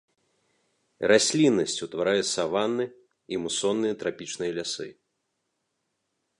[1.11, 2.85] Расліннасць утварае саванны
[3.35, 4.89] і мусонныя трапічныя лясы.